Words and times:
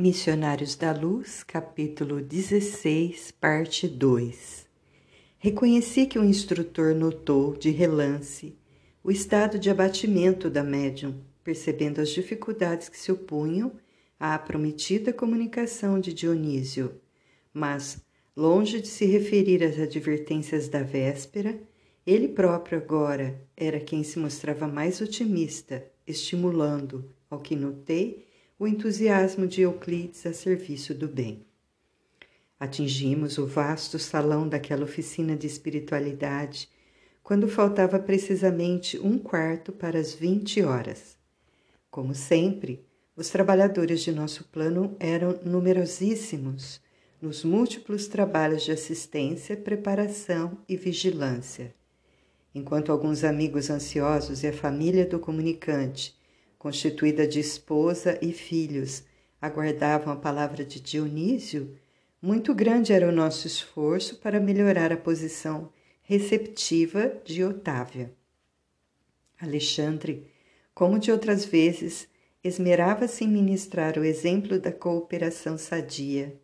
Missionários 0.00 0.76
da 0.76 0.92
Luz, 0.92 1.42
capítulo 1.42 2.22
16, 2.22 3.32
parte 3.32 3.86
2 3.86 4.66
Reconheci 5.38 6.06
que 6.06 6.18
o 6.18 6.24
instrutor 6.24 6.94
notou, 6.94 7.54
de 7.54 7.68
relance, 7.68 8.56
o 9.04 9.10
estado 9.10 9.58
de 9.58 9.68
abatimento 9.68 10.48
da 10.48 10.64
médium, 10.64 11.20
percebendo 11.44 12.00
as 12.00 12.08
dificuldades 12.08 12.88
que 12.88 12.96
se 12.96 13.12
opunham 13.12 13.72
à 14.18 14.38
prometida 14.38 15.12
comunicação 15.12 16.00
de 16.00 16.14
Dionísio, 16.14 16.94
mas, 17.52 18.02
longe 18.34 18.80
de 18.80 18.88
se 18.88 19.04
referir 19.04 19.62
às 19.62 19.78
advertências 19.78 20.66
da 20.66 20.82
véspera, 20.82 21.60
ele 22.06 22.28
próprio 22.28 22.78
agora 22.78 23.38
era 23.54 23.78
quem 23.78 24.02
se 24.02 24.18
mostrava 24.18 24.66
mais 24.66 25.02
otimista, 25.02 25.84
estimulando, 26.06 27.04
ao 27.28 27.38
que 27.38 27.54
notei, 27.54 28.29
o 28.60 28.68
entusiasmo 28.68 29.46
de 29.46 29.62
Euclides 29.62 30.26
a 30.26 30.34
serviço 30.34 30.92
do 30.92 31.08
bem. 31.08 31.46
Atingimos 32.58 33.38
o 33.38 33.46
vasto 33.46 33.98
salão 33.98 34.46
daquela 34.46 34.84
oficina 34.84 35.34
de 35.34 35.46
espiritualidade 35.46 36.68
quando 37.22 37.48
faltava 37.48 37.98
precisamente 37.98 38.98
um 38.98 39.16
quarto 39.16 39.72
para 39.72 39.98
as 39.98 40.12
vinte 40.12 40.62
horas. 40.62 41.16
Como 41.90 42.14
sempre, 42.14 42.84
os 43.16 43.30
trabalhadores 43.30 44.02
de 44.02 44.12
nosso 44.12 44.44
plano 44.44 44.94
eram 45.00 45.40
numerosíssimos 45.42 46.82
nos 47.18 47.42
múltiplos 47.42 48.08
trabalhos 48.08 48.62
de 48.62 48.72
assistência, 48.72 49.56
preparação 49.56 50.58
e 50.68 50.76
vigilância. 50.76 51.74
Enquanto 52.54 52.92
alguns 52.92 53.24
amigos 53.24 53.70
ansiosos 53.70 54.42
e 54.42 54.48
a 54.48 54.52
família 54.52 55.06
do 55.06 55.18
comunicante 55.18 56.19
constituída 56.60 57.26
de 57.26 57.40
esposa 57.40 58.18
e 58.20 58.34
filhos, 58.34 59.02
aguardavam 59.40 60.12
a 60.12 60.16
palavra 60.16 60.62
de 60.62 60.78
Dionísio, 60.78 61.74
muito 62.20 62.54
grande 62.54 62.92
era 62.92 63.08
o 63.08 63.12
nosso 63.12 63.46
esforço 63.46 64.16
para 64.16 64.38
melhorar 64.38 64.92
a 64.92 64.96
posição 64.96 65.72
receptiva 66.02 67.18
de 67.24 67.42
Otávia. 67.42 68.12
Alexandre, 69.40 70.26
como 70.74 70.98
de 70.98 71.10
outras 71.10 71.46
vezes, 71.46 72.06
esmerava-se 72.44 73.24
em 73.24 73.28
ministrar 73.28 73.98
o 73.98 74.04
exemplo 74.04 74.60
da 74.60 74.70
cooperação 74.70 75.56
sadia. 75.56 76.38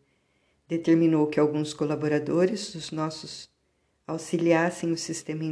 Determinou 0.66 1.26
que 1.26 1.38
alguns 1.38 1.74
colaboradores 1.74 2.72
dos 2.72 2.90
nossos 2.90 3.50
auxiliassem 4.06 4.90
o 4.92 4.96
sistema 4.96 5.44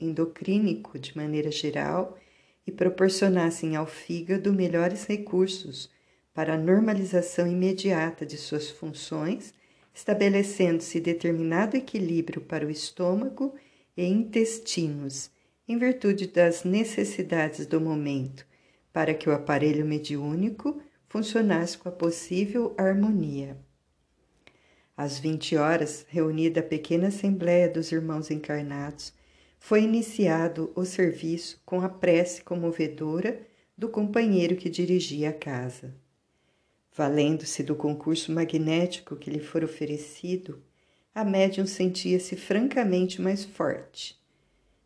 endocrínico 0.00 0.98
de 0.98 1.16
maneira 1.16 1.52
geral 1.52 2.18
e 2.66 2.72
proporcionassem 2.72 3.76
ao 3.76 3.86
fígado 3.86 4.52
melhores 4.52 5.04
recursos 5.04 5.90
para 6.32 6.54
a 6.54 6.58
normalização 6.58 7.46
imediata 7.46 8.24
de 8.24 8.36
suas 8.36 8.70
funções, 8.70 9.52
estabelecendo-se 9.92 11.00
determinado 11.00 11.76
equilíbrio 11.76 12.40
para 12.40 12.66
o 12.66 12.70
estômago 12.70 13.54
e 13.96 14.04
intestinos, 14.04 15.30
em 15.68 15.76
virtude 15.76 16.26
das 16.26 16.64
necessidades 16.64 17.66
do 17.66 17.80
momento, 17.80 18.46
para 18.92 19.14
que 19.14 19.28
o 19.28 19.32
aparelho 19.32 19.84
mediúnico 19.84 20.80
funcionasse 21.08 21.76
com 21.76 21.88
a 21.88 21.92
possível 21.92 22.74
harmonia. 22.78 23.56
Às 24.96 25.18
vinte 25.18 25.56
horas, 25.56 26.04
reunida 26.08 26.60
a 26.60 26.62
pequena 26.62 27.08
assembléia 27.08 27.68
dos 27.68 27.90
irmãos 27.90 28.30
encarnados, 28.30 29.12
foi 29.62 29.82
iniciado 29.82 30.72
o 30.74 30.84
serviço 30.84 31.60
com 31.64 31.82
a 31.82 31.88
prece 31.88 32.42
comovedora 32.42 33.46
do 33.76 33.88
companheiro 33.88 34.56
que 34.56 34.70
dirigia 34.70 35.28
a 35.28 35.32
casa. 35.32 35.94
Valendo-se 36.96 37.62
do 37.62 37.76
concurso 37.76 38.32
magnético 38.32 39.14
que 39.14 39.30
lhe 39.30 39.38
for 39.38 39.62
oferecido, 39.62 40.60
a 41.14 41.24
médium 41.24 41.66
sentia-se 41.66 42.34
francamente 42.36 43.20
mais 43.20 43.44
forte. 43.44 44.18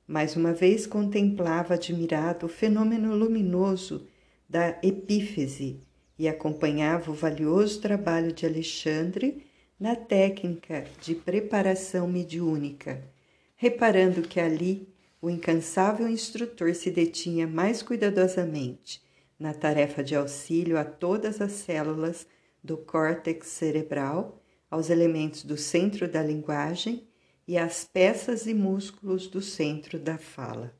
Mais 0.06 0.36
uma 0.36 0.52
vez 0.52 0.86
contemplava 0.86 1.74
admirado 1.74 2.44
o 2.44 2.48
fenômeno 2.48 3.14
luminoso 3.14 4.06
da 4.46 4.76
epífese 4.82 5.80
e 6.18 6.28
acompanhava 6.28 7.10
o 7.10 7.14
valioso 7.14 7.80
trabalho 7.80 8.32
de 8.32 8.44
Alexandre 8.44 9.46
na 9.78 9.94
técnica 9.94 10.84
de 11.00 11.14
preparação 11.14 12.06
mediúnica 12.08 13.13
reparando 13.56 14.22
que 14.22 14.40
ali 14.40 14.88
o 15.20 15.30
incansável 15.30 16.08
instrutor 16.08 16.74
se 16.74 16.90
detinha 16.90 17.46
mais 17.46 17.82
cuidadosamente 17.82 19.02
na 19.38 19.54
tarefa 19.54 20.02
de 20.02 20.14
auxílio 20.14 20.78
a 20.78 20.84
todas 20.84 21.40
as 21.40 21.52
células 21.52 22.26
do 22.62 22.76
córtex 22.76 23.48
cerebral, 23.48 24.42
aos 24.70 24.90
elementos 24.90 25.44
do 25.44 25.56
centro 25.56 26.08
da 26.08 26.22
linguagem 26.22 27.06
e 27.46 27.56
às 27.58 27.84
peças 27.84 28.46
e 28.46 28.54
músculos 28.54 29.26
do 29.28 29.40
centro 29.40 29.98
da 29.98 30.18
fala. 30.18 30.74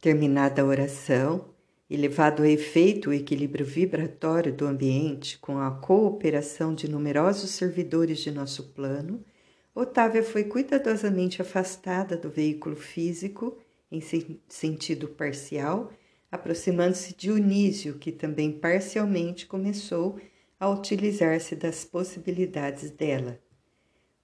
Terminada 0.00 0.62
a 0.62 0.64
oração 0.64 1.50
e 1.90 1.96
levado 1.96 2.42
a 2.42 2.48
efeito 2.48 3.10
o 3.10 3.12
equilíbrio 3.12 3.66
vibratório 3.66 4.52
do 4.52 4.66
ambiente 4.66 5.38
com 5.38 5.58
a 5.58 5.70
cooperação 5.70 6.74
de 6.74 6.88
numerosos 6.88 7.50
servidores 7.50 8.20
de 8.20 8.30
nosso 8.30 8.68
plano, 8.68 9.24
Otávia 9.80 10.24
foi 10.24 10.42
cuidadosamente 10.42 11.40
afastada 11.40 12.16
do 12.16 12.28
veículo 12.28 12.74
físico 12.74 13.56
em 13.92 14.00
sentido 14.48 15.06
parcial, 15.06 15.92
aproximando-se 16.32 17.14
de 17.14 17.30
Unísio, 17.30 17.94
que 17.94 18.10
também 18.10 18.50
parcialmente 18.50 19.46
começou 19.46 20.18
a 20.58 20.68
utilizar-se 20.68 21.54
das 21.54 21.84
possibilidades 21.84 22.90
dela. 22.90 23.38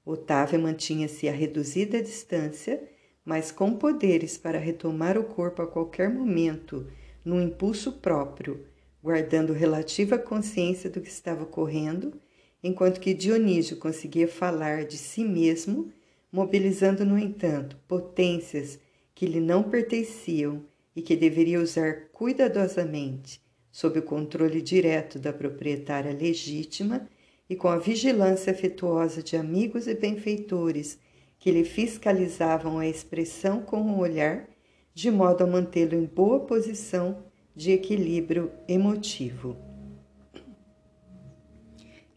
Otávia 0.05 0.59
mantinha-se 0.59 1.29
a 1.29 1.33
reduzida 1.33 2.03
distância, 2.03 2.83
mas 3.25 3.53
com 3.53 3.77
poderes 3.77 4.37
para 4.37 4.59
retomar 4.59 5.17
o 5.17 5.23
corpo 5.23 5.63
a 5.63 5.69
qualquer 5.69 6.13
momento, 6.13 6.91
num 7.25 7.41
impulso 7.41 7.93
próprio, 7.93 8.67
guardando 9.01 9.53
relativa 9.53 10.19
consciência 10.19 10.91
do 10.91 11.01
que 11.01 11.11
estava 11.11 11.45
ocorrendo 11.45 12.21
enquanto 12.65 12.99
que 12.99 13.13
Dionísio 13.13 13.77
conseguia 13.77 14.27
falar 14.27 14.87
de 14.87 14.97
si 14.97 15.23
mesmo, 15.23 15.93
mobilizando, 16.33 17.05
no 17.05 17.19
entanto, 17.19 17.77
potências 17.87 18.79
que 19.15 19.27
lhe 19.27 19.39
não 19.39 19.63
pertenciam 19.63 20.65
e 20.97 21.03
que 21.03 21.15
deveria 21.15 21.61
usar 21.61 22.09
cuidadosamente, 22.11 23.39
sob 23.71 23.99
o 23.99 24.03
controle 24.03 24.63
direto 24.63 25.19
da 25.19 25.31
proprietária 25.31 26.13
legítima 26.13 27.07
e 27.51 27.55
com 27.55 27.69
a 27.69 27.77
vigilância 27.77 28.51
afetuosa 28.51 29.23
de 29.23 29.37
amigos 29.37 29.87
e 29.87 29.95
benfeitores 29.95 30.99
que 31.39 31.51
lhe 31.51 31.65
fiscalizavam 31.65 32.79
a 32.79 32.89
expressão 32.89 33.61
com 33.61 33.83
o 33.83 33.99
olhar, 33.99 34.49
de 34.95 35.11
modo 35.11 35.45
a 35.45 35.47
mantê-lo 35.47 35.95
em 35.95 36.07
boa 36.07 36.41
posição 36.41 37.25
de 37.55 37.73
equilíbrio 37.73 38.51
emotivo. 38.67 39.74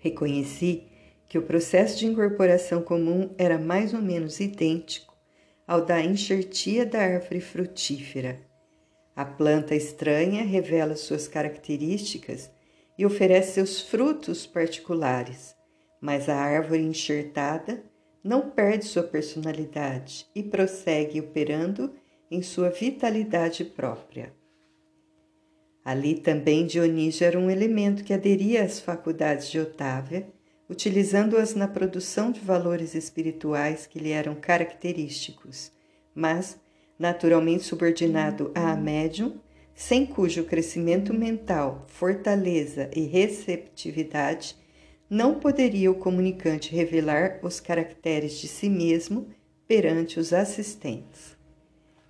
Reconheci 0.07 0.84
que 1.28 1.38
o 1.38 1.41
processo 1.41 2.00
de 2.00 2.06
incorporação 2.06 2.81
comum 2.81 3.29
era 3.38 3.57
mais 3.57 3.94
ou 3.94 4.01
menos 4.01 4.40
idêntico 4.40 5.13
ao 5.68 5.84
da 5.84 6.00
enxertia 6.00 6.85
da 6.85 7.00
árvore 7.00 7.41
frutífera. 7.41 8.40
A 9.13 9.25
planta 9.25 9.75
estranha 9.75 10.46
revela 10.46 10.96
suas 10.96 11.28
características 11.28 12.50
e 12.97 13.06
oferece 13.06 13.56
seus 13.56 13.81
frutos 13.81 14.47
particulares, 14.47 15.53
mas 16.00 16.29
a 16.29 16.35
árvore 16.35 16.84
enxertada 16.84 17.84
não 18.23 18.50
perde 18.50 18.85
sua 18.85 19.03
personalidade 19.03 20.25
e 20.34 20.41
prossegue 20.41 21.19
operando 21.19 21.94
em 22.31 22.41
sua 22.41 22.69
vitalidade 22.69 23.66
própria. 23.66 24.37
Ali 25.88 26.16
também 26.16 26.66
Dionísio 26.66 27.25
era 27.25 27.40
um 27.40 27.50
elemento 27.50 28.03
que 28.03 28.14
aderia 28.14 28.61
às 28.61 28.78
faculdades 28.78 29.50
de 29.50 29.58
Otávia, 29.58 30.28
utilizando-as 30.70 31.56
na 31.56 31.66
produção 31.66 32.29
de 32.29 32.41
valores 32.41 32.94
espirituais 32.94 33.88
que 33.88 33.97
lhe 33.97 34.11
eram 34.11 34.35
característicos, 34.35 35.72
mas 36.14 36.59
naturalmente 37.00 37.64
subordinado 37.64 38.52
à 38.53 38.76
médium, 38.76 39.40
sem 39.73 40.06
cujo 40.06 40.44
crescimento 40.44 41.14
mental, 41.14 41.85
fortaleza 41.88 42.91
e 42.94 43.06
receptividade 43.06 44.58
não 45.09 45.40
poderia 45.40 45.90
o 45.90 45.96
comunicante 45.96 46.76
revelar 46.76 47.40
os 47.41 47.61
caracteres 47.61 48.38
de 48.41 48.50
si 48.50 48.67
mesmo 48.67 49.29
perante 49.66 50.20
os 50.20 50.34
assistentes. 50.34 51.36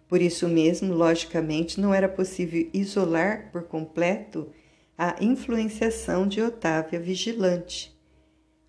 Por 0.07 0.21
isso 0.21 0.47
mesmo, 0.47 0.93
logicamente, 0.93 1.79
não 1.79 1.93
era 1.93 2.07
possível 2.07 2.69
isolar 2.73 3.49
por 3.51 3.63
completo 3.63 4.47
a 4.97 5.15
influenciação 5.21 6.27
de 6.27 6.41
Otávia 6.41 6.99
vigilante. 6.99 7.95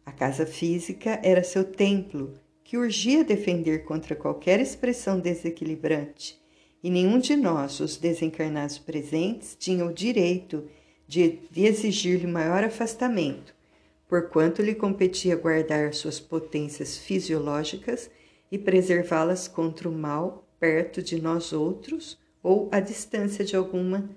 A 0.04 0.10
casa 0.10 0.44
física 0.44 1.20
era 1.22 1.44
seu 1.44 1.64
templo, 1.64 2.34
que 2.64 2.76
urgia 2.76 3.24
defender 3.24 3.84
contra 3.84 4.16
qualquer 4.16 4.60
expressão 4.60 5.20
desequilibrante, 5.20 6.38
e 6.82 6.90
nenhum 6.90 7.18
de 7.18 7.34
nós, 7.36 7.80
os 7.80 7.96
desencarnados 7.96 8.78
presentes, 8.78 9.56
tinha 9.58 9.84
o 9.84 9.92
direito 9.92 10.68
de, 11.06 11.40
exigir-lhe 11.56 12.26
maior 12.26 12.62
afastamento, 12.64 13.54
porquanto 14.08 14.60
lhe 14.60 14.74
competia 14.74 15.36
guardar 15.36 15.94
suas 15.94 16.20
potências 16.20 16.98
fisiológicas 16.98 18.10
e 18.50 18.58
preservá-las 18.58 19.48
contra 19.48 19.88
o 19.88 19.92
mal 19.92 20.47
perto 20.58 21.02
de 21.02 21.20
nós 21.20 21.52
outros 21.52 22.18
ou 22.42 22.68
à 22.72 22.80
distância 22.80 23.44
de 23.44 23.56
alguma 23.56 24.08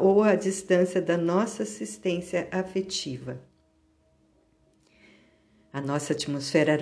ou 0.00 0.22
à 0.22 0.34
distância 0.34 1.00
da 1.00 1.16
nossa 1.16 1.62
assistência 1.62 2.48
afetiva. 2.50 3.40
A 5.72 5.80
nossa 5.80 6.12
atmosfera, 6.12 6.76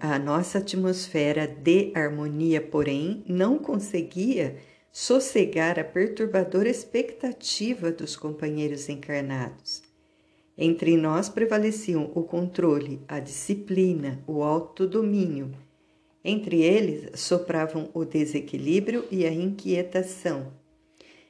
a 0.00 0.18
nossa 0.18 0.58
atmosfera 0.58 1.46
de 1.46 1.92
harmonia, 1.94 2.60
porém, 2.60 3.24
não 3.26 3.58
conseguia 3.58 4.56
sossegar 4.92 5.78
a 5.78 5.84
perturbadora 5.84 6.68
expectativa 6.68 7.90
dos 7.90 8.16
companheiros 8.16 8.88
encarnados. 8.88 9.82
Entre 10.56 10.96
nós 10.96 11.28
prevaleciam 11.28 12.10
o 12.14 12.22
controle, 12.22 13.00
a 13.06 13.20
disciplina, 13.20 14.22
o 14.26 14.42
autodomínio. 14.42 15.52
Entre 16.30 16.60
eles 16.60 17.18
sopravam 17.18 17.88
o 17.94 18.04
desequilíbrio 18.04 19.06
e 19.10 19.24
a 19.24 19.32
inquietação. 19.32 20.52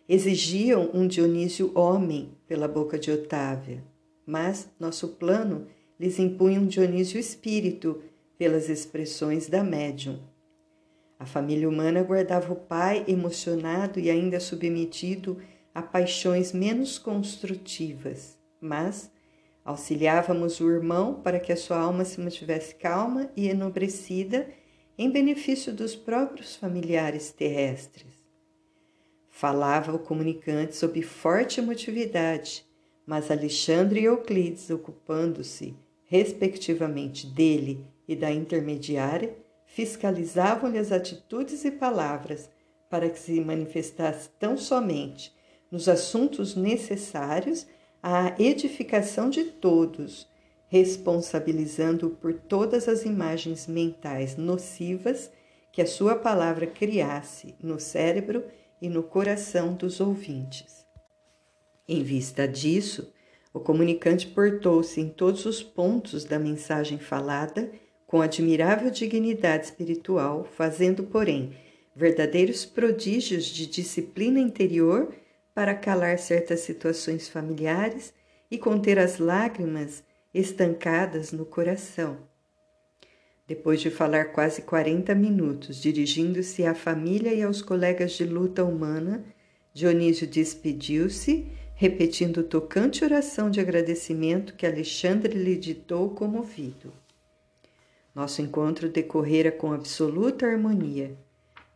Exigiam 0.08 0.90
um 0.92 1.06
Dionísio 1.06 1.70
homem 1.72 2.30
pela 2.48 2.66
boca 2.66 2.98
de 2.98 3.08
Otávia, 3.12 3.80
mas 4.26 4.68
nosso 4.76 5.10
plano 5.10 5.68
lhes 6.00 6.18
impunha 6.18 6.58
um 6.58 6.66
Dionísio 6.66 7.16
espírito 7.16 8.02
pelas 8.36 8.68
expressões 8.68 9.46
da 9.46 9.62
médium. 9.62 10.18
A 11.16 11.24
família 11.24 11.68
humana 11.68 12.02
guardava 12.02 12.52
o 12.52 12.56
pai 12.56 13.04
emocionado 13.06 14.00
e 14.00 14.10
ainda 14.10 14.40
submetido 14.40 15.38
a 15.72 15.80
paixões 15.80 16.52
menos 16.52 16.98
construtivas, 16.98 18.36
mas 18.60 19.12
auxiliávamos 19.64 20.58
o 20.58 20.68
irmão 20.68 21.20
para 21.22 21.38
que 21.38 21.52
a 21.52 21.56
sua 21.56 21.78
alma 21.78 22.04
se 22.04 22.20
mantivesse 22.20 22.74
calma 22.74 23.30
e 23.36 23.48
enobrecida 23.48 24.57
em 24.98 25.08
benefício 25.08 25.72
dos 25.72 25.94
próprios 25.94 26.56
familiares 26.56 27.30
terrestres. 27.30 28.12
Falava 29.30 29.94
o 29.94 29.98
comunicante 30.00 30.74
sob 30.74 31.00
forte 31.02 31.60
emotividade, 31.60 32.66
mas 33.06 33.30
Alexandre 33.30 34.00
e 34.00 34.04
Euclides, 34.04 34.68
ocupando-se, 34.68 35.76
respectivamente, 36.06 37.28
dele 37.28 37.86
e 38.08 38.16
da 38.16 38.32
intermediária, 38.32 39.36
fiscalizavam-lhe 39.66 40.78
as 40.78 40.90
atitudes 40.90 41.64
e 41.64 41.70
palavras 41.70 42.50
para 42.90 43.08
que 43.08 43.18
se 43.18 43.40
manifestasse 43.40 44.28
tão 44.40 44.56
somente 44.56 45.32
nos 45.70 45.88
assuntos 45.88 46.56
necessários 46.56 47.66
à 48.02 48.34
edificação 48.38 49.30
de 49.30 49.44
todos, 49.44 50.26
responsabilizando-o 50.68 52.10
por 52.10 52.34
todas 52.34 52.88
as 52.88 53.04
imagens 53.04 53.66
mentais 53.66 54.36
nocivas 54.36 55.30
que 55.72 55.82
a 55.82 55.86
sua 55.86 56.14
palavra 56.14 56.66
criasse 56.66 57.54
no 57.62 57.80
cérebro 57.80 58.44
e 58.80 58.88
no 58.88 59.02
coração 59.02 59.74
dos 59.74 60.00
ouvintes. 60.00 60.86
Em 61.88 62.02
vista 62.02 62.46
disso, 62.46 63.12
o 63.52 63.58
comunicante 63.58 64.26
portou-se 64.26 65.00
em 65.00 65.08
todos 65.08 65.46
os 65.46 65.62
pontos 65.62 66.24
da 66.24 66.38
mensagem 66.38 66.98
falada 66.98 67.70
com 68.06 68.20
admirável 68.20 68.90
dignidade 68.90 69.66
espiritual, 69.66 70.44
fazendo, 70.44 71.04
porém, 71.04 71.54
verdadeiros 71.94 72.64
prodígios 72.64 73.44
de 73.46 73.66
disciplina 73.66 74.38
interior 74.38 75.14
para 75.54 75.74
calar 75.74 76.18
certas 76.18 76.60
situações 76.60 77.28
familiares 77.28 78.14
e 78.50 78.56
conter 78.56 78.98
as 78.98 79.18
lágrimas 79.18 80.04
estancadas 80.32 81.32
no 81.32 81.44
coração. 81.44 82.18
Depois 83.46 83.80
de 83.80 83.90
falar 83.90 84.26
quase 84.26 84.62
40 84.62 85.14
minutos, 85.14 85.80
dirigindo-se 85.80 86.66
à 86.66 86.74
família 86.74 87.32
e 87.32 87.42
aos 87.42 87.62
colegas 87.62 88.12
de 88.12 88.24
luta 88.24 88.62
humana, 88.62 89.24
Dionísio 89.72 90.26
despediu-se, 90.26 91.46
repetindo 91.74 92.42
tocante 92.42 93.04
oração 93.04 93.50
de 93.50 93.60
agradecimento 93.60 94.54
que 94.54 94.66
Alexandre 94.66 95.32
lhe 95.32 95.56
ditou 95.56 96.10
comovido. 96.10 96.92
Nosso 98.14 98.42
encontro 98.42 98.88
decorrera 98.88 99.52
com 99.52 99.72
absoluta 99.72 100.44
harmonia. 100.44 101.16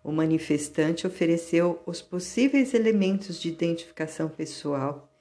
O 0.02 0.10
manifestante 0.10 1.06
ofereceu 1.06 1.80
os 1.86 2.02
possíveis 2.02 2.74
elementos 2.74 3.40
de 3.40 3.48
identificação 3.48 4.28
pessoal, 4.28 5.11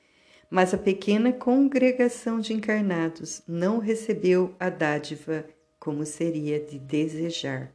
mas 0.52 0.74
a 0.74 0.78
pequena 0.78 1.32
congregação 1.32 2.42
de 2.42 2.54
encarnados 2.54 3.42
não 3.48 3.80
recebeu 3.80 4.54
a 4.60 4.70
dádiva 4.70 5.46
como 5.80 6.06
seria 6.06 6.60
de 6.60 6.78
desejar. 6.78 7.74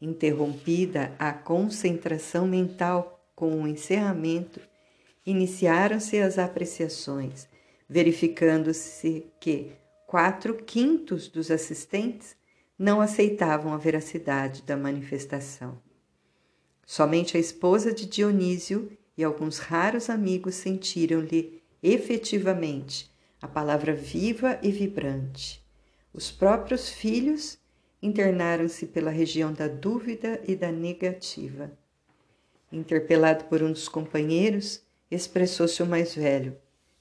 Interrompida 0.00 1.14
a 1.20 1.32
concentração 1.32 2.48
mental 2.48 3.24
com 3.36 3.62
o 3.62 3.68
encerramento, 3.68 4.60
iniciaram-se 5.24 6.18
as 6.18 6.36
apreciações, 6.36 7.48
verificando-se 7.88 9.26
que 9.38 9.70
quatro 10.04 10.56
quintos 10.56 11.28
dos 11.28 11.48
assistentes 11.48 12.36
não 12.76 13.00
aceitavam 13.00 13.72
a 13.72 13.78
veracidade 13.78 14.62
da 14.62 14.76
manifestação. 14.76 15.80
Somente 16.84 17.36
a 17.36 17.40
esposa 17.40 17.92
de 17.92 18.04
Dionísio 18.04 18.90
e 19.16 19.22
alguns 19.22 19.58
raros 19.58 20.10
amigos 20.10 20.56
sentiram-lhe 20.56 21.63
efetivamente 21.84 23.10
a 23.42 23.46
palavra 23.46 23.92
viva 23.92 24.58
e 24.62 24.72
vibrante. 24.72 25.62
Os 26.14 26.30
próprios 26.30 26.88
filhos 26.88 27.58
internaram-se 28.00 28.86
pela 28.86 29.10
região 29.10 29.52
da 29.52 29.68
dúvida 29.68 30.40
e 30.48 30.56
da 30.56 30.72
negativa. 30.72 31.70
Interpelado 32.72 33.44
por 33.44 33.62
um 33.62 33.70
dos 33.70 33.86
companheiros, 33.86 34.82
expressou-se 35.10 35.82
o 35.82 35.86
mais 35.86 36.14
velho: 36.14 36.56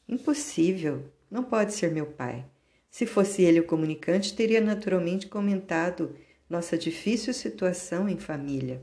Impossível, 0.08 1.06
não 1.32 1.44
pode 1.44 1.74
ser 1.74 1.90
meu 1.90 2.06
pai. 2.06 2.46
Se 2.90 3.06
fosse 3.06 3.42
ele 3.42 3.62
o 3.62 3.66
comunicante, 3.66 4.36
teria 4.36 4.60
naturalmente 4.60 5.28
comentado 5.28 6.16
nossa 6.50 6.78
difícil 6.78 7.34
situação 7.34 8.10
em 8.10 8.18
família. 8.18 8.82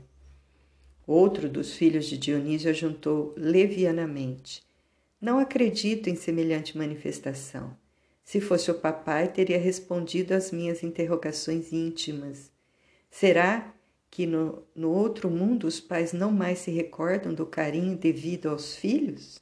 Outro 1.05 1.47
dos 1.47 1.73
filhos 1.73 2.05
de 2.07 2.17
Dionísio 2.17 2.71
ajuntou 2.71 3.33
levianamente: 3.37 4.63
Não 5.21 5.37
acredito 5.37 6.09
em 6.09 6.15
semelhante 6.15 6.75
manifestação. 6.75 7.77
Se 8.23 8.41
fosse 8.41 8.71
o 8.71 8.79
papai, 8.79 9.27
teria 9.27 9.59
respondido 9.59 10.33
às 10.33 10.51
minhas 10.51 10.81
interrogações 10.81 11.71
íntimas. 11.71 12.51
Será 13.07 13.71
que 14.09 14.25
no, 14.25 14.63
no 14.75 14.89
outro 14.89 15.29
mundo 15.29 15.67
os 15.67 15.79
pais 15.79 16.11
não 16.11 16.31
mais 16.31 16.59
se 16.59 16.71
recordam 16.71 17.35
do 17.35 17.45
carinho 17.45 17.95
devido 17.95 18.49
aos 18.49 18.75
filhos? 18.75 19.39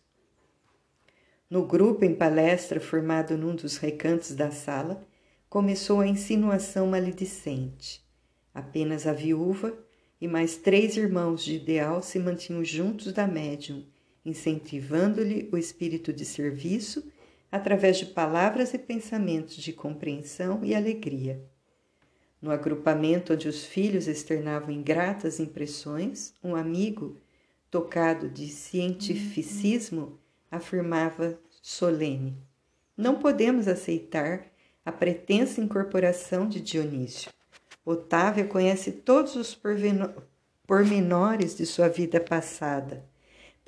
No 1.50 1.66
grupo 1.66 2.04
em 2.04 2.14
palestra, 2.14 2.82
formado 2.82 3.38
num 3.38 3.56
dos 3.56 3.78
recantos 3.78 4.36
da 4.36 4.52
sala, 4.52 5.08
começou 5.50 6.02
a 6.02 6.08
insinuação 6.08 6.88
maledicente. 6.88 8.06
Apenas 8.54 9.08
a 9.08 9.14
viúva 9.14 9.74
e 10.20 10.28
mais 10.28 10.58
três 10.58 10.98
irmãos 10.98 11.44
de 11.44 11.56
ideal 11.56 12.04
se 12.04 12.20
mantinham 12.20 12.66
juntos 12.66 13.14
da 13.14 13.26
médium, 13.26 13.86
incentivando-lhe 14.26 15.50
o 15.52 15.58
espírito 15.58 16.12
de 16.14 16.26
serviço 16.26 17.12
através 17.52 17.98
de 17.98 18.06
palavras 18.06 18.74
e 18.74 18.78
pensamentos 18.78 19.56
de 19.56 19.74
compreensão 19.74 20.64
e 20.64 20.76
alegria. 20.76 21.42
No 22.42 22.52
agrupamento 22.52 23.34
onde 23.34 23.48
os 23.48 23.66
filhos 23.66 24.08
externavam 24.08 24.72
ingratas 24.72 25.40
impressões, 25.40 26.34
um 26.44 26.56
amigo, 26.56 27.18
tocado 27.70 28.30
de 28.30 28.48
cientificismo, 28.48 30.18
afirmava 30.50 31.38
solene: 31.62 32.38
Não 32.96 33.16
podemos 33.16 33.68
aceitar 33.68 34.46
a 34.86 34.92
pretensa 34.92 35.60
incorporação 35.60 36.48
de 36.48 36.62
Dionísio. 36.62 37.32
Otávia 37.86 38.46
conhece 38.46 38.92
todos 38.92 39.36
os 39.36 39.60
pormenores 40.66 41.58
de 41.58 41.66
sua 41.66 41.90
vida 41.90 42.20
passada. 42.20 43.09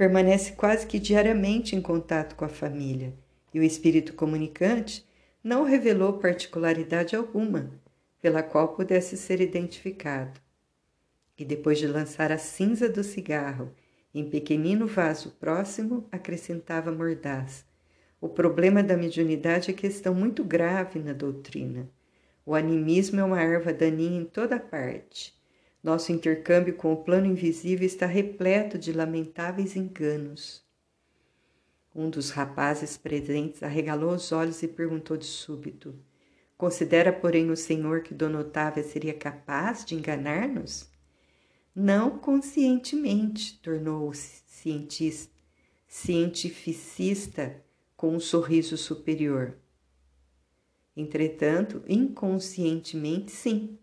Permanece 0.01 0.53
quase 0.53 0.88
que 0.88 0.98
diariamente 0.98 1.75
em 1.75 1.79
contato 1.79 2.36
com 2.36 2.43
a 2.43 2.50
família, 2.50 3.13
e 3.53 3.60
o 3.60 3.63
espírito 3.63 4.15
comunicante 4.15 5.05
não 5.43 5.63
revelou 5.63 6.13
particularidade 6.13 7.15
alguma 7.15 7.70
pela 8.20 8.41
qual 8.41 8.70
pudesse 8.70 9.15
ser 9.15 9.39
identificado. 9.39 10.41
E 11.38 11.46
depois 11.46 11.77
de 11.77 11.86
lançar 11.86 12.31
a 12.31 12.39
cinza 12.39 12.89
do 12.89 13.03
cigarro 13.03 13.75
em 14.12 14.27
pequenino 14.27 14.88
vaso 14.88 15.36
próximo, 15.39 16.08
acrescentava 16.12 16.91
mordaz. 16.91 17.63
O 18.20 18.27
problema 18.27 18.81
da 18.81 18.98
mediunidade 18.98 19.70
é 19.70 19.74
questão 19.75 20.15
muito 20.15 20.43
grave 20.43 20.98
na 20.98 21.13
doutrina. 21.13 21.88
O 22.43 22.55
animismo 22.55 23.20
é 23.20 23.24
uma 23.24 23.39
erva 23.39 23.72
daninha 23.72 24.20
em 24.20 24.25
toda 24.25 24.60
parte. 24.60 25.39
Nosso 25.83 26.11
intercâmbio 26.11 26.75
com 26.75 26.93
o 26.93 27.03
plano 27.03 27.25
invisível 27.25 27.85
está 27.85 28.05
repleto 28.05 28.77
de 28.77 28.93
lamentáveis 28.93 29.75
enganos. 29.75 30.63
Um 31.93 32.09
dos 32.09 32.29
rapazes 32.29 32.97
presentes 32.97 33.63
arregalou 33.63 34.13
os 34.13 34.31
olhos 34.31 34.61
e 34.61 34.67
perguntou 34.67 35.17
de 35.17 35.25
súbito: 35.25 35.95
Considera, 36.57 37.11
porém, 37.11 37.50
o 37.50 37.57
senhor 37.57 38.01
que 38.01 38.13
Dona 38.13 38.39
Otávia 38.39 38.83
seria 38.83 39.13
capaz 39.13 39.83
de 39.83 39.95
enganar-nos? 39.95 40.89
Não 41.75 42.17
conscientemente, 42.19 43.59
tornou 43.59 44.09
o 44.09 44.13
cientista, 44.13 45.33
cientificista 45.88 47.59
com 47.97 48.15
um 48.15 48.19
sorriso 48.19 48.77
superior. 48.77 49.57
Entretanto, 50.95 51.83
inconscientemente, 51.88 53.31
sim. 53.31 53.77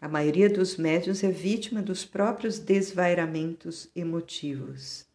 A 0.00 0.08
maioria 0.08 0.48
dos 0.48 0.78
médiuns 0.78 1.22
é 1.22 1.30
vítima 1.30 1.82
dos 1.82 2.06
próprios 2.06 2.58
desvairamentos 2.58 3.90
emotivos. 3.94 5.06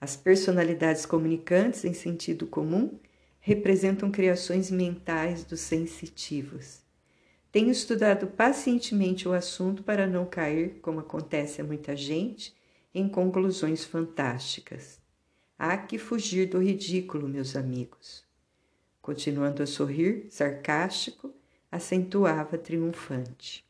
As 0.00 0.16
personalidades 0.16 1.04
comunicantes, 1.04 1.84
em 1.84 1.92
sentido 1.92 2.46
comum, 2.46 2.96
representam 3.40 4.08
criações 4.08 4.70
mentais 4.70 5.42
dos 5.42 5.58
sensitivos. 5.58 6.80
Tenho 7.50 7.72
estudado 7.72 8.28
pacientemente 8.28 9.26
o 9.26 9.32
assunto 9.32 9.82
para 9.82 10.06
não 10.06 10.24
cair, 10.24 10.78
como 10.80 11.00
acontece 11.00 11.60
a 11.60 11.64
muita 11.64 11.96
gente, 11.96 12.54
em 12.94 13.08
conclusões 13.08 13.84
fantásticas. 13.84 15.00
Há 15.58 15.76
que 15.76 15.98
fugir 15.98 16.46
do 16.46 16.62
ridículo, 16.62 17.26
meus 17.26 17.56
amigos. 17.56 18.24
Continuando 19.02 19.60
a 19.60 19.66
sorrir, 19.66 20.28
sarcástico, 20.30 21.34
acentuava 21.68 22.56
triunfante. 22.56 23.67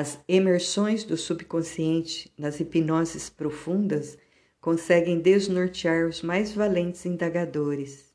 As 0.00 0.20
emersões 0.28 1.02
do 1.02 1.16
subconsciente 1.16 2.32
nas 2.38 2.60
hipnoses 2.60 3.28
profundas 3.28 4.16
conseguem 4.60 5.18
desnortear 5.18 6.06
os 6.06 6.22
mais 6.22 6.52
valentes 6.52 7.04
indagadores. 7.04 8.14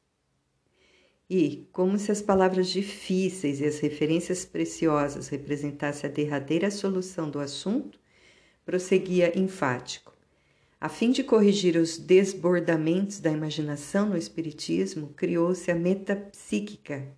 E, 1.29 1.67
como 1.73 1.99
se 1.99 2.09
as 2.09 2.21
palavras 2.21 2.69
difíceis 2.69 3.59
e 3.59 3.65
as 3.65 3.79
referências 3.79 4.45
preciosas 4.45 5.27
representassem 5.27 6.09
a 6.09 6.13
derradeira 6.13 6.71
solução 6.71 7.29
do 7.29 7.37
assunto, 7.37 7.99
prosseguia 8.65 9.37
enfático. 9.37 10.13
A 10.79 10.87
fim 10.87 11.11
de 11.11 11.21
corrigir 11.21 11.75
os 11.75 11.97
desbordamentos 11.97 13.19
da 13.19 13.29
imaginação 13.29 14.07
no 14.07 14.15
Espiritismo, 14.15 15.09
criou-se 15.17 15.69
a 15.69 15.75
metapsíquica 15.75 17.13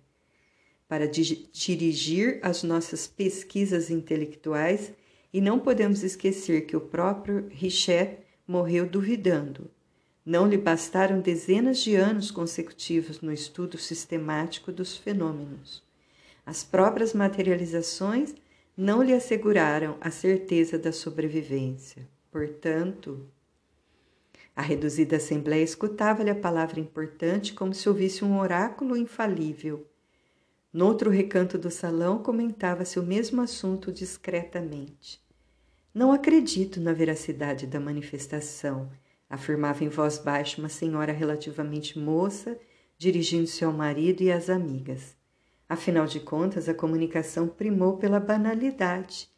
para 0.88 1.08
dirigir 1.08 2.38
as 2.42 2.62
nossas 2.62 3.06
pesquisas 3.06 3.90
intelectuais 3.90 4.92
e 5.32 5.40
não 5.40 5.58
podemos 5.58 6.02
esquecer 6.02 6.66
que 6.66 6.76
o 6.76 6.80
próprio 6.80 7.48
Richet 7.50 8.18
morreu 8.46 8.88
duvidando. 8.88 9.70
Não 10.24 10.46
lhe 10.46 10.56
bastaram 10.56 11.20
dezenas 11.20 11.78
de 11.78 11.94
anos 11.94 12.30
consecutivos 12.30 13.20
no 13.20 13.32
estudo 13.32 13.78
sistemático 13.78 14.72
dos 14.72 14.96
fenômenos. 14.96 15.82
As 16.44 16.62
próprias 16.62 17.12
materializações 17.12 18.34
não 18.76 19.02
lhe 19.02 19.12
asseguraram 19.12 19.96
a 20.00 20.10
certeza 20.10 20.78
da 20.78 20.92
sobrevivência. 20.92 22.08
Portanto, 22.30 23.26
a 24.54 24.62
reduzida 24.62 25.16
assembleia 25.16 25.62
escutava-lhe 25.62 26.30
a 26.30 26.34
palavra 26.34 26.80
importante 26.80 27.52
como 27.52 27.74
se 27.74 27.88
ouvisse 27.88 28.24
um 28.24 28.38
oráculo 28.38 28.96
infalível. 28.96 29.86
Noutro 30.76 31.08
recanto 31.08 31.56
do 31.56 31.70
salão 31.70 32.18
comentava-se 32.18 32.98
o 32.98 33.02
mesmo 33.02 33.40
assunto 33.40 33.90
discretamente. 33.90 35.18
Não 35.94 36.12
acredito 36.12 36.82
na 36.82 36.92
veracidade 36.92 37.66
da 37.66 37.80
manifestação, 37.80 38.90
afirmava 39.26 39.84
em 39.84 39.88
voz 39.88 40.18
baixa 40.18 40.60
uma 40.60 40.68
senhora 40.68 41.12
relativamente 41.12 41.98
moça, 41.98 42.58
dirigindo-se 42.98 43.64
ao 43.64 43.72
marido 43.72 44.20
e 44.22 44.30
às 44.30 44.50
amigas. 44.50 45.16
Afinal 45.66 46.04
de 46.04 46.20
contas, 46.20 46.68
a 46.68 46.74
comunicação 46.74 47.48
primou 47.48 47.96
pela 47.96 48.20
banalidade. 48.20 49.30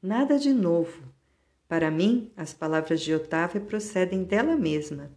Nada 0.00 0.38
de 0.38 0.52
novo, 0.52 1.02
para 1.66 1.90
mim, 1.90 2.30
as 2.36 2.54
palavras 2.54 3.00
de 3.00 3.12
Otávia 3.12 3.60
procedem 3.60 4.22
dela 4.22 4.56
mesma. 4.56 5.10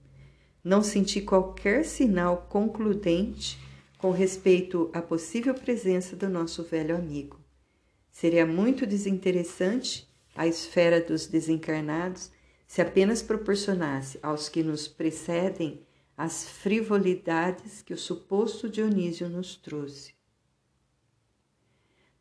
Não 0.64 0.82
senti 0.82 1.22
qualquer 1.22 1.86
sinal 1.86 2.48
concludente 2.50 3.67
com 3.98 4.12
respeito 4.12 4.90
à 4.94 5.02
possível 5.02 5.54
presença 5.54 6.16
do 6.16 6.30
nosso 6.30 6.64
velho 6.64 6.96
amigo. 6.96 7.40
Seria 8.12 8.46
muito 8.46 8.86
desinteressante 8.86 10.08
a 10.36 10.46
esfera 10.46 11.02
dos 11.02 11.28
desencarnados 11.28 12.32
se 12.68 12.82
apenas 12.82 13.22
proporcionasse 13.22 14.20
aos 14.22 14.50
que 14.50 14.62
nos 14.62 14.88
precedem 14.88 15.82
as 16.16 16.48
frivolidades 16.48 17.82
que 17.82 17.94
o 17.94 17.98
suposto 17.98 18.70
Dionísio 18.70 19.30
nos 19.30 19.56
trouxe. 19.56 20.16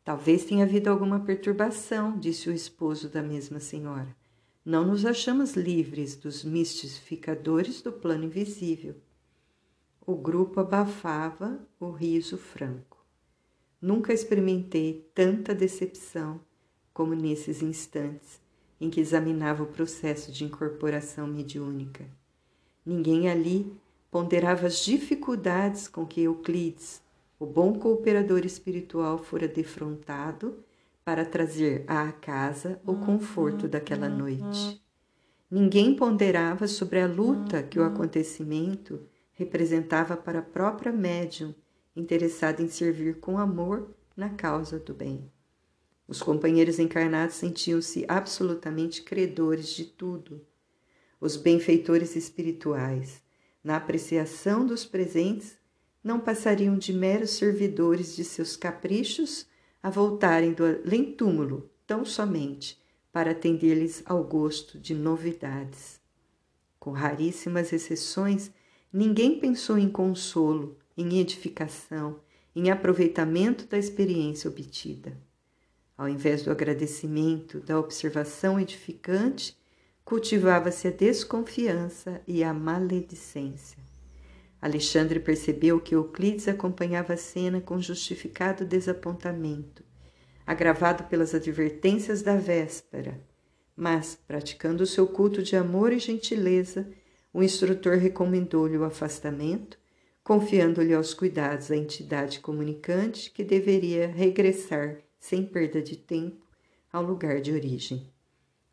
Talvez 0.03 0.45
tenha 0.45 0.63
havido 0.63 0.89
alguma 0.89 1.19
perturbação, 1.19 2.17
disse 2.17 2.47
o 2.47 2.53
esposo 2.53 3.09
da 3.09 3.21
mesma 3.21 3.59
senhora. 3.59 4.15
Não 4.63 4.85
nos 4.85 5.05
achamos 5.05 5.53
livres 5.53 6.15
dos 6.15 6.43
mistificadores 6.43 7.81
do 7.81 7.91
plano 7.91 8.25
invisível. 8.25 8.95
O 10.09 10.15
grupo 10.15 10.61
abafava 10.61 11.59
o 11.77 11.91
riso 11.91 12.37
franco. 12.37 13.05
Nunca 13.81 14.13
experimentei 14.13 15.05
tanta 15.13 15.53
decepção 15.53 16.39
como 16.93 17.13
nesses 17.13 17.61
instantes 17.61 18.39
em 18.79 18.89
que 18.89 19.01
examinava 19.01 19.63
o 19.63 19.67
processo 19.67 20.31
de 20.31 20.45
incorporação 20.45 21.27
mediúnica. 21.27 22.05
Ninguém 22.85 23.29
ali 23.29 23.77
ponderava 24.09 24.67
as 24.67 24.79
dificuldades 24.79 25.89
com 25.89 26.05
que 26.05 26.21
Euclides, 26.21 27.01
o 27.37 27.45
bom 27.45 27.73
cooperador 27.73 28.45
espiritual, 28.45 29.17
fora 29.17 29.45
defrontado 29.45 30.63
para 31.03 31.25
trazer 31.25 31.83
à 31.85 32.13
casa 32.13 32.79
o 32.85 32.95
conforto 32.95 33.67
daquela 33.67 34.07
noite. 34.07 34.81
Ninguém 35.51 35.93
ponderava 35.93 36.65
sobre 36.65 37.01
a 37.01 37.07
luta 37.07 37.61
que 37.61 37.77
o 37.77 37.83
acontecimento 37.83 39.01
representava 39.37 40.17
para 40.17 40.39
a 40.39 40.41
própria 40.41 40.91
médium, 40.91 41.53
interessada 41.95 42.61
em 42.61 42.67
servir 42.67 43.19
com 43.19 43.37
amor 43.37 43.95
na 44.15 44.31
causa 44.31 44.79
do 44.79 44.95
bem. 44.95 45.31
Os 46.07 46.23
companheiros 46.23 46.79
encarnados 46.79 47.35
sentiam-se 47.35 48.03
absolutamente 48.07 49.03
credores 49.03 49.69
de 49.69 49.85
tudo. 49.85 50.43
Os 51.21 51.37
benfeitores 51.37 52.15
espirituais, 52.15 53.21
na 53.63 53.77
apreciação 53.77 54.65
dos 54.65 54.83
presentes, 54.85 55.55
não 56.03 56.19
passariam 56.19 56.75
de 56.75 56.91
meros 56.91 57.31
servidores 57.31 58.15
de 58.15 58.23
seus 58.23 58.57
caprichos 58.57 59.45
a 59.83 59.89
voltarem 59.89 60.53
do 60.53 60.65
além-túmulo 60.65 61.69
tão 61.85 62.03
somente 62.03 62.81
para 63.11 63.31
atender-lhes 63.31 64.01
ao 64.05 64.23
gosto 64.23 64.79
de 64.79 64.95
novidades. 64.95 65.99
Com 66.79 66.91
raríssimas 66.91 67.71
exceções, 67.71 68.51
ninguém 68.91 69.39
pensou 69.39 69.77
em 69.77 69.89
consolo, 69.89 70.77
em 70.97 71.19
edificação, 71.19 72.19
em 72.55 72.71
aproveitamento 72.71 73.67
da 73.67 73.77
experiência 73.77 74.49
obtida. 74.49 75.17
Ao 75.97 76.07
invés 76.07 76.43
do 76.43 76.51
agradecimento, 76.51 77.59
da 77.59 77.79
observação 77.79 78.59
edificante, 78.59 79.57
cultivava-se 80.05 80.87
a 80.87 80.91
desconfiança 80.91 82.21
e 82.27 82.43
a 82.43 82.53
maledicência. 82.53 83.77
Alexandre 84.61 85.19
percebeu 85.19 85.79
que 85.79 85.93
Euclides 85.93 86.47
acompanhava 86.47 87.13
a 87.13 87.17
cena 87.17 87.61
com 87.61 87.79
justificado 87.79 88.65
desapontamento, 88.65 89.83
agravado 90.45 91.03
pelas 91.03 91.35
advertências 91.35 92.21
da 92.21 92.35
véspera. 92.35 93.21
Mas, 93.75 94.17
praticando 94.27 94.83
o 94.83 94.87
seu 94.87 95.05
culto 95.07 95.43
de 95.43 95.55
amor 95.55 95.93
e 95.93 95.99
gentileza, 95.99 96.89
o 97.37 97.43
instrutor 97.43 97.97
recomendou-lhe 97.99 98.75
o 98.79 98.83
afastamento, 98.83 99.77
confiando-lhe 100.23 100.91
aos 100.91 101.13
cuidados 101.13 101.69
a 101.69 101.77
entidade 101.77 102.39
comunicante 102.39 103.29
que 103.29 103.43
deveria 103.43 104.07
regressar 104.07 104.97
sem 105.19 105.45
perda 105.45 105.79
de 105.79 105.97
tempo 105.97 106.43
ao 106.91 107.03
lugar 107.03 107.39
de 107.39 107.51
origem. 107.53 108.11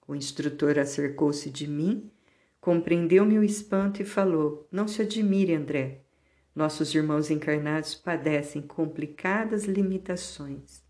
O 0.08 0.14
instrutor 0.14 0.78
acercou-se 0.78 1.50
de 1.50 1.68
mim 1.68 2.10
Compreendeu 2.58 3.26
meu 3.26 3.44
espanto 3.44 4.00
e 4.00 4.04
falou: 4.06 4.66
Não 4.72 4.88
se 4.88 5.02
admire, 5.02 5.54
André. 5.54 6.00
Nossos 6.54 6.94
irmãos 6.94 7.30
encarnados 7.30 7.94
padecem 7.94 8.62
complicadas 8.62 9.64
limitações. 9.64 10.82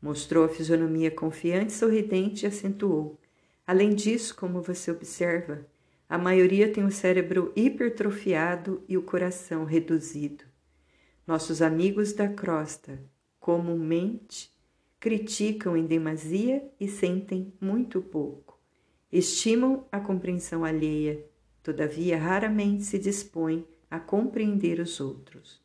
Mostrou 0.00 0.46
a 0.46 0.48
fisionomia 0.48 1.10
confiante 1.10 1.74
sorridente 1.74 2.46
e 2.46 2.48
acentuou: 2.48 3.20
Além 3.66 3.90
disso, 3.90 4.34
como 4.34 4.62
você 4.62 4.90
observa, 4.90 5.66
a 6.08 6.16
maioria 6.18 6.72
tem 6.72 6.84
o 6.84 6.90
cérebro 6.90 7.52
hipertrofiado 7.56 8.84
e 8.88 8.96
o 8.96 9.02
coração 9.02 9.64
reduzido. 9.64 10.44
Nossos 11.26 11.60
amigos 11.60 12.12
da 12.12 12.28
crosta, 12.28 13.02
comumente, 13.40 14.50
criticam 15.00 15.76
em 15.76 15.86
demasia 15.86 16.68
e 16.78 16.88
sentem 16.88 17.52
muito 17.60 18.00
pouco 18.00 18.56
estimam 19.18 19.86
a 19.90 20.00
compreensão 20.00 20.64
alheia, 20.64 21.24
todavia 21.62 22.18
raramente 22.18 22.84
se 22.84 22.98
dispõe 22.98 23.66
a 23.90 23.98
compreender 23.98 24.80
os 24.80 25.00
outros. 25.00 25.62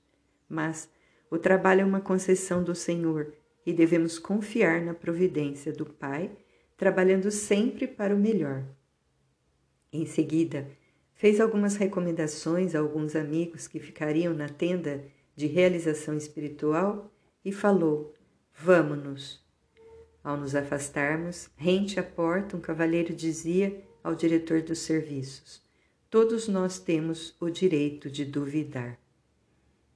Mas 0.48 0.90
o 1.30 1.38
trabalho 1.38 1.82
é 1.82 1.86
uma 1.86 2.02
concessão 2.02 2.64
do 2.64 2.76
Senhor 2.76 3.34
e 3.66 3.74
devemos 3.74 4.20
confiar 4.20 4.82
na 4.82 4.94
providência 4.94 5.72
do 5.72 5.86
Pai, 5.86 6.32
trabalhando 6.78 7.30
sempre 7.32 7.88
para 7.88 8.16
o 8.16 8.20
melhor. 8.20 8.64
Em 9.94 10.06
seguida, 10.06 10.70
fez 11.14 11.42
algumas 11.42 11.76
recomendações 11.76 12.76
a 12.76 12.80
alguns 12.80 13.16
amigos 13.16 13.68
que 13.68 13.80
ficariam 13.80 14.34
na 14.34 14.48
tenda 14.48 15.04
de 15.36 15.48
realização 15.48 16.16
espiritual 16.16 17.12
e 17.44 17.52
falou: 17.52 18.14
Vamo-nos. 18.54 19.42
Ao 20.24 20.38
nos 20.38 20.56
afastarmos, 20.56 21.50
rente 21.58 22.00
à 22.00 22.04
porta, 22.04 22.56
um 22.56 22.62
cavalheiro 22.62 23.14
dizia 23.14 23.84
ao 24.04 24.16
diretor 24.16 24.62
dos 24.62 24.80
serviços: 24.80 25.62
Todos 26.10 26.48
nós 26.48 26.80
temos 26.80 27.36
o 27.40 27.50
direito 27.50 28.10
de 28.10 28.24
duvidar. 28.24 29.00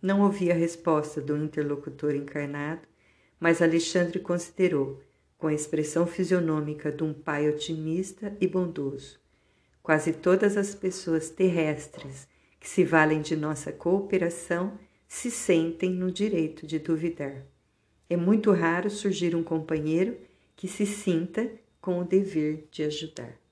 Não 0.01 0.21
ouvi 0.21 0.51
a 0.51 0.55
resposta 0.55 1.21
do 1.21 1.37
interlocutor 1.37 2.15
encarnado, 2.15 2.81
mas 3.39 3.61
Alexandre 3.61 4.19
considerou, 4.19 5.01
com 5.37 5.47
a 5.47 5.53
expressão 5.53 6.05
fisionômica 6.05 6.91
de 6.91 7.03
um 7.03 7.13
pai 7.13 7.49
otimista 7.49 8.35
e 8.39 8.47
bondoso, 8.47 9.19
quase 9.85 10.13
todas 10.13 10.57
as 10.57 10.73
pessoas 10.73 11.29
terrestres 11.29 12.27
que 12.59 12.67
se 12.67 12.83
valem 12.83 13.21
de 13.21 13.35
nossa 13.35 13.71
cooperação 13.71 14.79
se 15.07 15.29
sentem 15.29 15.91
no 15.91 16.11
direito 16.11 16.65
de 16.65 16.79
duvidar. 16.79 17.45
É 18.09 18.17
muito 18.17 18.51
raro 18.51 18.89
surgir 18.89 19.35
um 19.35 19.43
companheiro 19.43 20.17
que 20.55 20.67
se 20.67 20.87
sinta 20.87 21.51
com 21.79 21.99
o 21.99 22.03
dever 22.03 22.67
de 22.71 22.81
ajudar. 22.81 23.44